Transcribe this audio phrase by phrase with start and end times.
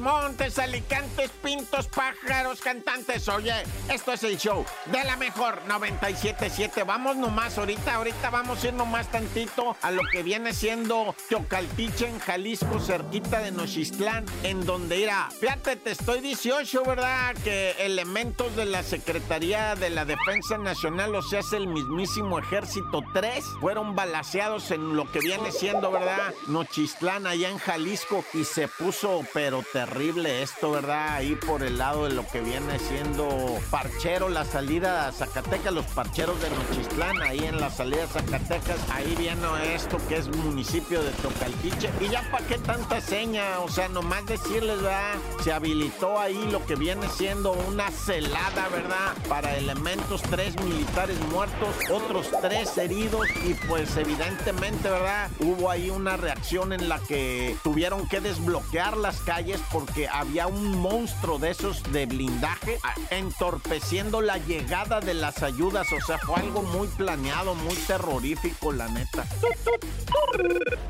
[0.00, 3.28] Montes, Alicantes, Pintos, Pájaros, Cantantes.
[3.28, 3.52] Oye,
[3.92, 6.84] esto es el show de la mejor 977.
[6.84, 12.08] Vamos nomás ahorita, ahorita vamos a ir nomás tantito a lo que viene siendo Teocaltiche
[12.08, 15.28] en Jalisco, cerquita de Nochistlán, en donde irá.
[15.38, 17.34] Fíjate, te estoy 18, ¿verdad?
[17.44, 23.02] Que elementos de la Secretaría de la Defensa Nacional, o sea, es el mismísimo Ejército
[23.12, 26.32] 3, fueron balaseados en lo que viene siendo, ¿verdad?
[26.46, 31.14] Nochistlán, allá en Jalisco, y se puso, pero terrible esto, ¿verdad?
[31.14, 35.84] Ahí por el lado de lo que viene siendo Parchero, la salida a Zacatecas, los
[35.86, 39.40] parcheros de Nochistlán, ahí en la salida a Zacatecas, ahí viene
[39.74, 41.90] esto que es municipio de Tocaltiche.
[42.00, 45.14] Y ya para qué tanta seña, o sea, nomás decirles, ¿verdad?
[45.42, 49.14] Se habilitó ahí lo que viene siendo una celada, ¿verdad?
[49.28, 55.30] Para elementos, tres militares muertos, otros tres heridos y pues evidentemente, ¿verdad?
[55.40, 60.78] Hubo ahí una reacción en la que tuvieron que desbloquear las calles porque había un
[60.78, 62.78] monstruo de esos de blindaje
[63.10, 65.90] entorpeciendo la llegada de las ayudas.
[65.92, 69.24] O sea, fue algo muy planeado, muy terrorífico, la neta.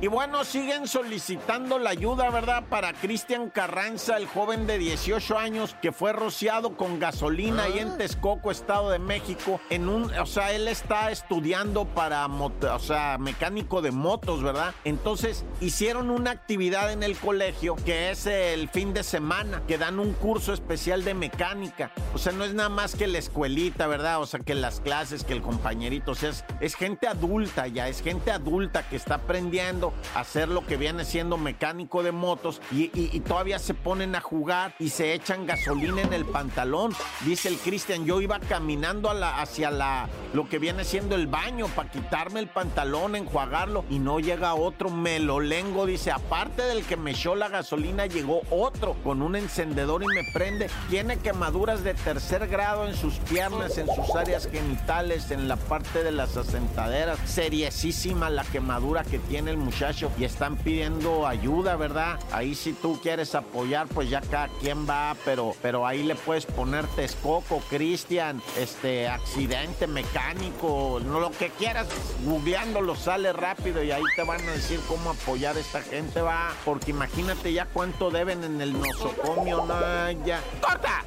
[0.00, 2.64] Y bueno, siguen solicitando la ayuda, ¿verdad?
[2.68, 7.96] Para Cristian Carranza, el joven de 18 años que fue rociado con gasolina ahí en
[7.96, 9.60] Texcoco, Estado de México.
[9.70, 14.74] En un, o sea, él está estudiando para, o sea, mecánico de motos, ¿verdad?
[14.84, 20.00] Entonces hicieron una actividad en el colegio que es el fin de semana, que dan
[20.00, 21.92] un curso especial de mecánica.
[22.12, 24.20] O sea, no es nada más que la escuelita, ¿verdad?
[24.20, 27.86] O sea, que las clases, que el compañerito, o sea, es, es gente adulta ya,
[27.86, 32.60] es gente adulta que está aprendiendo a hacer lo que viene siendo mecánico de motos
[32.72, 36.92] y, y, todavía se ponen a jugar y se echan gasolina en el pantalón.
[37.24, 41.28] Dice el Cristian, yo iba caminando a la, hacia la, lo que viene siendo el
[41.28, 45.86] baño para quitarme el pantalón, enjuagarlo y no llega otro melolengo.
[45.86, 48.63] Dice, aparte del que me echó la gasolina, llegó otro
[49.02, 50.70] con un encendedor y me prende.
[50.88, 56.02] Tiene quemaduras de tercer grado en sus piernas, en sus áreas genitales, en la parte
[56.02, 57.18] de las asentaderas.
[57.26, 62.18] Seriesísima la quemadura que tiene el muchacho y están pidiendo ayuda, ¿verdad?
[62.32, 66.46] Ahí si tú quieres apoyar, pues ya cada quien va, pero, pero ahí le puedes
[66.46, 71.86] poner Texcoco, Cristian, este, accidente mecánico, no lo que quieras,
[72.24, 76.52] googleándolo sale rápido y ahí te van a decir cómo apoyar a esta gente, va,
[76.64, 80.40] porque imagínate ya cuánto deben en el nosocomio, no, ya.
[80.60, 81.04] ¡Corta!